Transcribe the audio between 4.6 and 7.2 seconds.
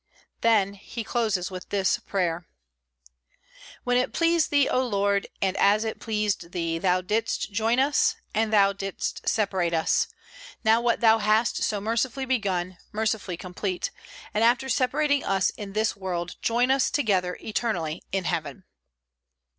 O Lord, and as it pleased Thee, Thou